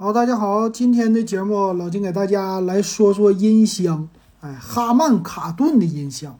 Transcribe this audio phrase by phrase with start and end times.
[0.00, 4.08] 好，大家好，今天的节目老金给大家来说说音箱。
[4.38, 6.38] 哎，哈曼卡顿的音箱，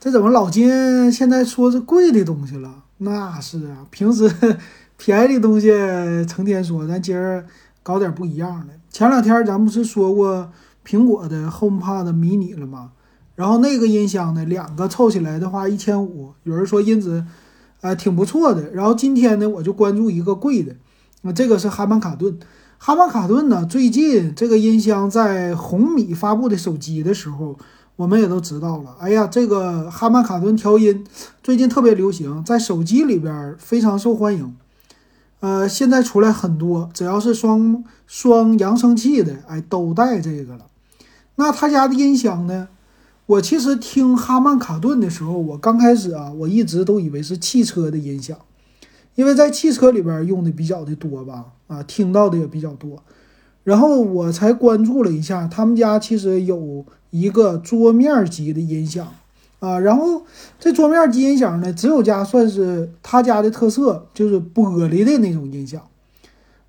[0.00, 2.84] 这怎么老金现在说是贵的东西了？
[2.96, 4.34] 那是啊，平时
[4.96, 5.68] 便宜的东西
[6.24, 7.44] 成天说，咱今儿
[7.82, 8.72] 搞点不一样的。
[8.90, 10.50] 前两天咱不是说过
[10.82, 12.92] 苹果的 HomePod mini 了吗？
[13.34, 17.22] 然后那个音箱呢，两个凑起来的话一千五，有人说音质
[17.82, 18.70] 啊挺不错的。
[18.72, 20.74] 然后今天呢，我就关注一个贵的，
[21.20, 22.38] 那这个是哈曼卡顿。
[22.84, 23.64] 哈曼卡顿呢？
[23.64, 27.56] 最近这个音箱在红米发布的手机的时候，
[27.94, 28.96] 我们也都知道了。
[28.98, 31.06] 哎呀，这个哈曼卡顿调音
[31.44, 34.56] 最近特别流行，在手机里边非常受欢迎。
[35.38, 40.66] 呃，现在出来很多，只要是双双扬声器的，哎，都带这个了。
[41.36, 42.66] 那他家的音箱呢？
[43.26, 48.36] 我其实听哈曼卡顿的时候，我刚开始啊，我一直都以为是汽车的音响。
[49.14, 53.02] 因为在汽车里边用的比较的多吧，啊，听到的也比较多，
[53.62, 59.06] 然后我才关注了一下，他们家其实有一个桌面级的音响，
[59.60, 60.22] 啊，然后
[60.58, 65.80] 这桌面级音响呢，只有家算是他家的特色，就是玻璃的那种音响。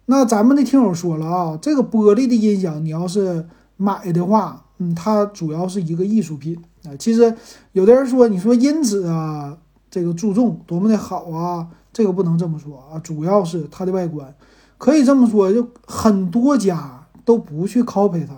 [0.08, 3.46] 那咱们的听友说了啊，这个玻璃的音响，你要是
[3.78, 6.92] 买的话，嗯，它主要是一个艺术品啊。
[7.00, 7.34] 其实
[7.72, 9.58] 有的人说，你说音质啊，
[9.90, 11.70] 这个注重多么的好啊。
[11.94, 14.34] 这个不能这么说啊，主要是它的外观，
[14.80, 18.34] 可以这么说，就很多家都不去 copy 它，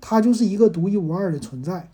[0.00, 1.90] 它就是一个独一无二的存在。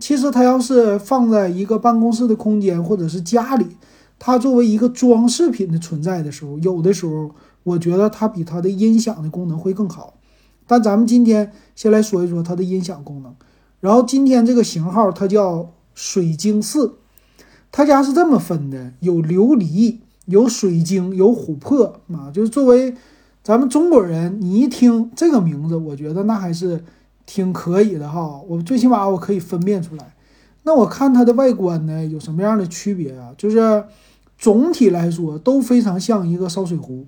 [0.00, 3.76] 其实它要是放在一个办公室的空间或者是家里，
[4.18, 7.30] 它作为一个装饰品的存在的时候，有的时候
[7.62, 10.14] 我觉得它比它的音响的功能会更好。
[10.66, 13.34] 但咱们今天先来说一说它的音响功能，
[13.78, 16.94] 然后今天这个型号它叫水晶四，
[17.70, 19.98] 他家是这么分的，有琉璃。
[20.30, 22.94] 有水晶，有琥珀啊，就是作为
[23.42, 26.84] 咱们中国人，你一听这个名字，我觉得那还是
[27.26, 28.40] 挺可以的哈。
[28.46, 30.14] 我最起码我可以分辨出来。
[30.62, 33.34] 那我看它的外观呢，有什么样的区别啊？
[33.36, 33.84] 就是
[34.38, 37.06] 总体来说都非常像一个烧水壶。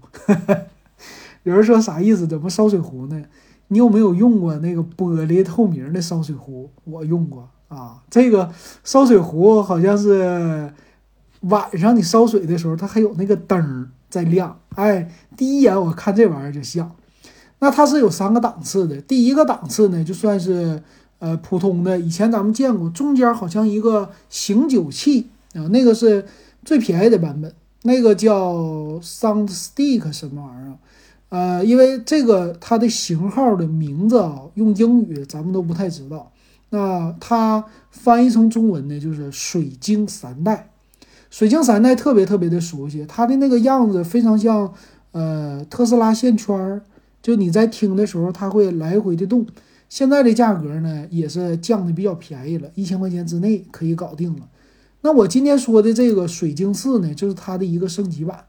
[1.44, 2.26] 有人说啥意思？
[2.26, 3.22] 怎么烧水壶呢？
[3.68, 6.68] 你有没有用过那个玻璃透明的烧水壶？
[6.84, 8.50] 我用过啊，这个
[8.82, 10.72] 烧水壶好像是。
[11.42, 16.90] 晚上你烧水的时候，它还有那个灯儿在亮，哎，第一眼我看这玩意儿就像。
[17.58, 20.82] 那它是有三个档次的，第一个档次呢，就算是
[21.20, 26.24] 呃普通的，以前咱们见过，中间好像一个醒酒器啊，那个是
[26.64, 28.54] 最便宜的版本，那个叫
[29.00, 30.78] Sound Stick 什么玩意儿？
[31.28, 36.32] 呃，因为这个它的型号的名字啊，用英语咱们都不太知道，
[36.70, 40.71] 那它翻译成中文呢，就是水晶三代。
[41.32, 44.70] 水晶三代特别特别的熟悉，它的那个样子非常像，
[45.12, 46.82] 呃，特斯拉线圈儿，
[47.22, 49.46] 就你在听的时候，它会来回的动。
[49.88, 54.46] 现在的价格呢，也是降的比较便宜了，一千块钱之内可以搞定了。
[55.00, 58.44] 那我今天说的这个水晶四呢，就是它的一个升级版，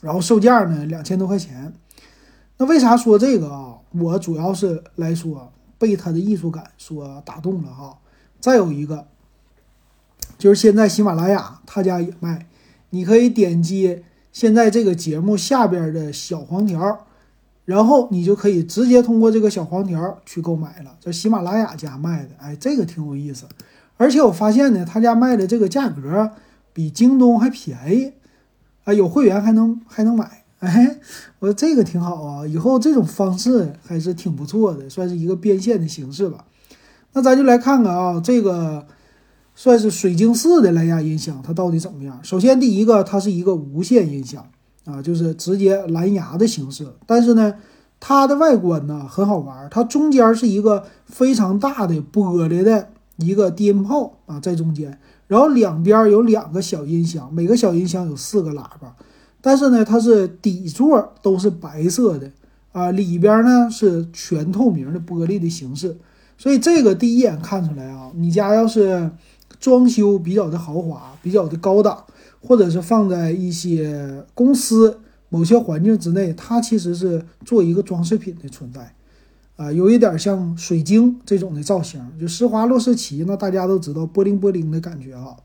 [0.00, 1.74] 然后售价呢两千多块钱。
[2.58, 3.74] 那为啥说这个啊？
[3.90, 7.98] 我主要是来说被它的艺术感所打动了哈。
[8.38, 9.08] 再有一个。
[10.42, 12.48] 就是现在喜马拉雅他家也卖，
[12.90, 17.06] 你可以点击现在这个节目下边的小黄条，
[17.64, 20.96] 然后你就可以直接通过这个小黄条去购买了。
[20.98, 23.44] 这喜马拉雅家卖的，哎，这个挺有意思。
[23.96, 26.32] 而且我发现呢，他家卖的这个价格
[26.72, 28.10] 比京东还便宜，
[28.82, 30.42] 啊，有会员还能还能买。
[30.58, 30.98] 哎，
[31.38, 36.44] 我说这个挺好啊，以后这种方式还是挺不错的，算是一个变现的形式吧。
[37.12, 38.84] 那咱就来看看啊，这个。
[39.54, 42.18] 算是水晶四的蓝牙音响，它到底怎么样？
[42.22, 44.44] 首先，第一个，它是一个无线音响
[44.86, 46.86] 啊，就是直接蓝牙的形式。
[47.06, 47.54] 但是呢，
[48.00, 58.96] 它的外观呢很好玩，它中间是一个非常大的玻璃的一个低音炮啊，在中间，然后两边有两个小音箱，每个小音箱有四个喇叭。
[59.42, 62.30] 但是呢，它是底座都是白色的
[62.72, 65.98] 啊，里边呢是全透明的玻璃的形式，
[66.38, 69.10] 所以这个第一眼看出来啊，你家要是。
[69.60, 72.04] 装修比较的豪华，比较的高档，
[72.40, 78.94] 或者是放在一些公司某些环境之内，它其实是做一个装饰品的存在，
[79.56, 85.36] 啊，有一点像水晶这种的造型，就施华洛世奇，那大家都知道波灵波灵的感觉啊，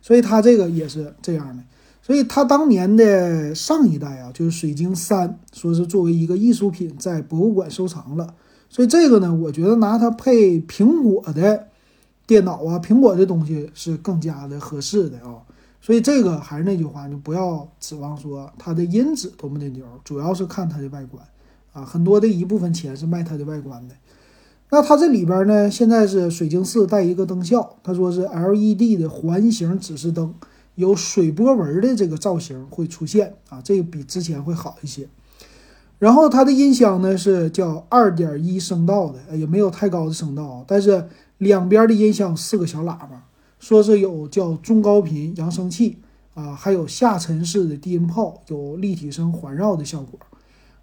[0.00, 1.62] 所以它这个也是这样的，
[2.00, 8.34] 所以它当年的上一代啊，就是水晶三，说是作为一个艺术品在博物馆收藏了，
[8.68, 11.68] 所以这个呢，我觉得拿它配苹果的。
[12.32, 15.36] 电脑啊，苹果的东西是更加的合适的啊，
[15.82, 21.22] 所以这个还是那句话，你不要指望说它的音质多么的牛，主要是看它的外观
[21.74, 23.94] 啊，很多的一部分钱是卖它的外观的。
[24.70, 30.32] 那它这里边呢，现在是水晶四带一个灯效，他说是 LED 的环形指示灯，
[30.76, 35.06] 有水波纹的这个造型会出现啊，这个比之前会好一些。
[35.98, 41.06] 然后它的音箱呢是叫二点一声道的，也没有太高的声道，但是
[41.42, 43.24] 两边的音箱四个小喇叭，
[43.58, 45.98] 说是有叫中高频扬声器
[46.34, 50.20] 啊，还有下沉式的低音炮，有立体声环绕的效果。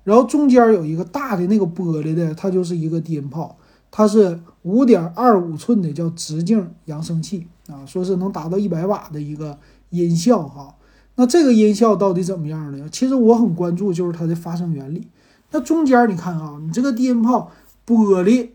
[0.04, 3.58] 然后中间有一个大的那个玻璃的，它就是一个低音炮，
[3.90, 9.58] 它是五点二五寸的叫直径扬声器啊，说是能达到一百瓦的一个
[9.92, 10.76] 音效哈。
[11.16, 12.90] 那这个音效到底怎么样呢？
[12.90, 15.08] 其实我很关注，就是它的发声原理。
[15.52, 17.50] 那中间你看啊，你这个低音炮
[17.88, 18.50] 玻璃，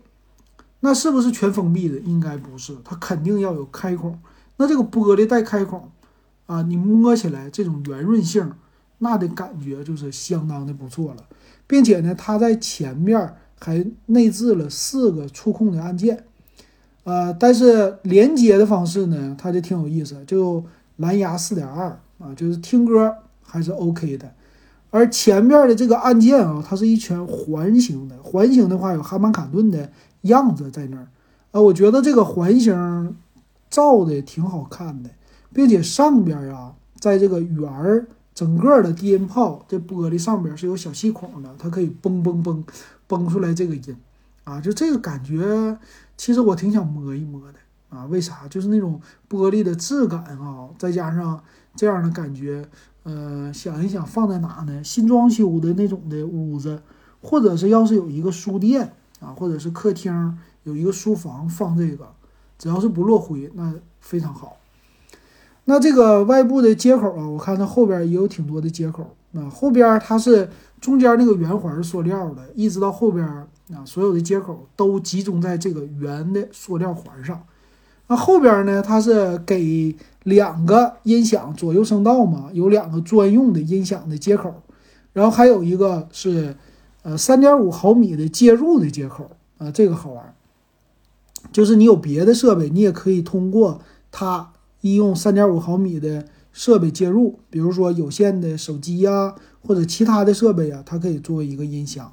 [0.85, 1.97] 那是不是全封闭的？
[1.99, 4.17] 应该不是，它肯定要有开孔。
[4.57, 5.89] 那这个玻璃带开孔
[6.45, 8.53] 啊，你摸起来这种圆润性，
[8.99, 11.23] 那的感觉就是相当的不错了。
[11.65, 16.23] 并且呢，它在前面还内置了四个触控的按键，
[17.03, 20.63] 呃，但是连接的方式呢，它就挺有意思，就
[20.97, 21.99] 蓝牙四点二。
[22.17, 24.33] 啊，就是听歌还是 OK 的，
[24.89, 29.91] 而前面的这个按键啊，它是一圈环形的，环形的话有哈曼卡顿的
[30.25, 31.07] 样子在那儿，
[31.51, 33.15] 啊，我觉得这个环形
[33.69, 35.09] 造的挺好看的，
[35.53, 42.63] 并且上边啊，在这个圆儿整个的低音炮这玻璃上边是有小细孔的，它可以嘣嘣嘣
[43.07, 43.97] 嘣出来这个音，
[44.43, 45.77] 啊，就这个感觉，
[46.15, 48.47] 其实我挺想摸一摸的啊，为啥？
[48.47, 48.99] 就是那种
[49.29, 51.41] 玻璃的质感啊，再加上。
[51.77, 52.65] 这样的感觉，
[53.03, 54.81] 呃，想一想放在哪呢？
[54.81, 56.81] 新装修的那种的屋子，
[57.21, 62.07] 或者是要是有一个书店啊，或者是客厅有一个书房放这个，
[62.57, 64.57] 只要是不落灰，那非常好。
[65.65, 69.15] 那这个外部的接口啊，我看它后边也有挺多的接口。
[69.31, 77.43] 那后边它是中间那个圆环塑料的，一直到后边啊，所有的接口都集中在这个圆的塑料环上。
[78.07, 79.95] 那后边呢，它是给。
[80.25, 84.51] 两个音响左右声道嘛，有两个专用的音响的接口，
[85.13, 86.55] 然后还有一个是
[87.05, 89.29] 呃三点五毫米的接入的接口
[89.59, 90.33] 啊，这个好玩，
[91.51, 93.79] 就是你有别的设备，你也可以通过
[94.11, 102.11] 它医用三点五毫米的设备接入，比如说有线的手机呀，或者其他的设备啊，它可以作为一个音响。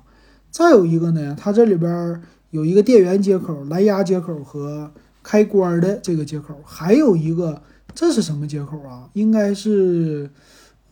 [0.50, 4.93] 再有一个呢，它这里边有一个电源接口、蓝牙接口和
[5.23, 7.62] 开关的这个接口，还有一个。
[7.94, 9.11] 这是什么接口啊？
[9.12, 10.31] 应该是，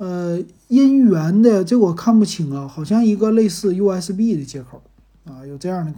[0.01, 4.81] 呃，音源的，这我看不清啊，好像一个类似 USB 的接口
[5.27, 5.93] 啊，有这样的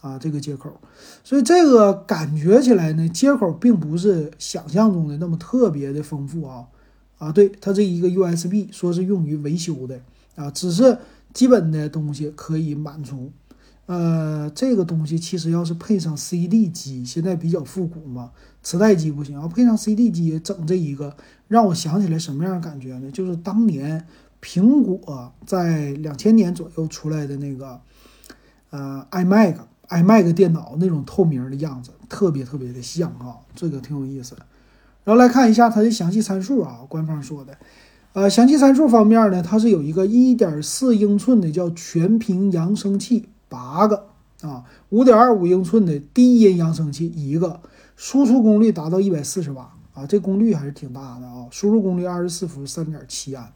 [0.00, 0.70] 啊这个接口，
[1.24, 6.64] 所以这个感觉起来呢，接口并不是想象中的那么特别的丰富啊
[7.18, 10.00] 啊，对，它这一个 USB 说是用于维修的
[10.36, 10.96] 啊，只是
[11.34, 13.32] 基本的东西可以满足。
[13.86, 18.30] 呃，这个东西其实要是配上 CD 机，现在比较复古嘛，
[18.62, 21.16] 磁带机不行，要配上 CD 机，整这一个
[21.50, 23.10] 让我想起来什么样的感觉呢？
[23.10, 24.06] 就是当年
[24.40, 27.80] 苹果在两千年左右出来的那个
[28.70, 29.56] 呃 iMac
[29.88, 34.46] iMac 电脑那种透明的样子，特别特别的像啊，这个挺有意思的。
[35.02, 37.58] 然后来看一下它的详细参数啊，官方说的，
[38.12, 43.28] 呃，详细参数方面呢，它是有一个一点四英寸的叫全屏扬声器。
[43.48, 44.06] 八个
[44.42, 47.60] 啊，五点二五英寸的低音扬声器一个，
[47.96, 51.46] 输出功率达到一百四十瓦啊，这功率还是挺大的啊。
[51.50, 53.52] 输入功率二十四伏，三点七安。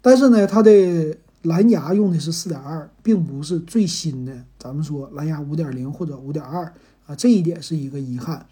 [0.00, 4.44] 但是呢，它的蓝牙用的是四点二，并不是最新的。
[4.58, 6.72] 咱们说蓝牙五点零或者五点二
[7.06, 8.46] 啊，这一点是一个遗憾。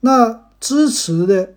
[0.00, 1.54] 那支持的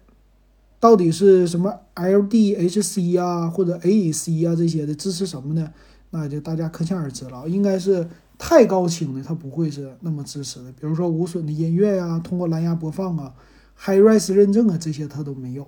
[0.80, 5.72] 到底是什么 LDHC 啊，或者 AAC 啊这些的支持什么呢？
[6.10, 8.08] 那就大家可想而知了，应该是。
[8.40, 13.34] 太高清的它不会是那么支持的，比如说无损的音乐呀，通过蓝牙播放啊
[13.82, 15.68] ，HiRes 认证啊，这些它都没有。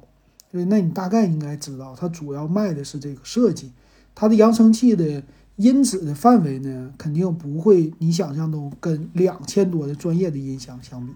[0.51, 3.71] 所以那你大概应该知道，它主要卖的是这个设计，
[4.15, 5.23] 它的扬声器的
[5.57, 11.13] 音质的范围呢，肯定不会你想象中跟两千多的专业的音箱相比。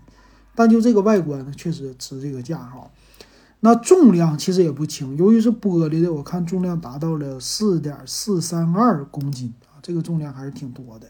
[0.53, 2.91] 但就这个外观呢，确实值这个价哈。
[3.61, 11.07] 那重量其实也不轻，由于是玻璃的，我看重量达到了四点四三二公斤啊，这个重量还是挺多的。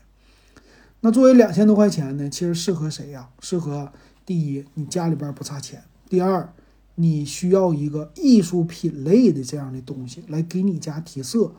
[1.01, 3.27] 那作为两千多块钱呢，其实适合谁呀？
[3.41, 3.91] 适合
[4.25, 6.53] 第一，你家里边不差钱；第二，
[6.95, 11.51] 你需要一个艺术品类的这样的东西来给你家提色。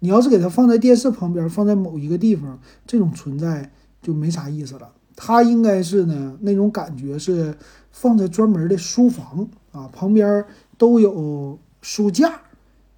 [0.00, 4.92] 你要是给它放在电视旁边，放在某一个地方，这种存在就没啥意思了。
[5.14, 7.56] 它应该是呢，那种感觉是
[7.90, 10.44] 放在专门的书房啊，旁边
[10.76, 12.40] 都有书架。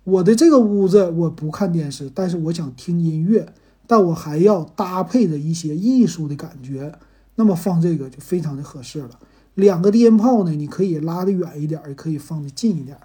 [0.05, 3.53] 我的这个屋子我不看电视，但是我想听音乐。
[3.87, 6.91] 但我还要搭配着一些艺术的感觉，
[7.37, 9.19] 那么放这个就非常的合适了。
[9.55, 12.99] 两个低音炮呢，你可以拉得远一点，也可以放得近一点，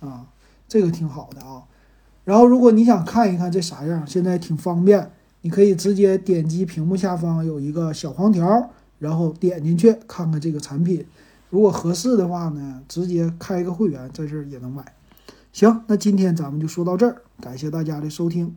[0.00, 0.26] 啊，
[0.66, 1.64] 这个挺好的啊。
[2.24, 5.10] 然后如果你想看一看这啥样，现在挺方便，
[5.42, 11.04] 你可以直接点击屏幕下方有一个小黄条，然后点进去看看这个产品。
[11.48, 14.94] 如果合适的话呢，直接开一个会员在这儿也能买。
[15.52, 18.54] 行，那今天咱们就说到这儿，感谢大家的收听。